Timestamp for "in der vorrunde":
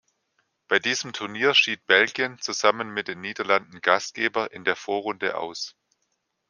4.51-5.37